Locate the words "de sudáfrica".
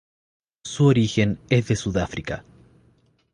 1.67-2.43